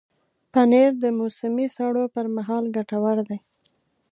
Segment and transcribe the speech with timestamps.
[0.51, 3.39] پنېر د موسمي سړو پر مهال ګټور دی.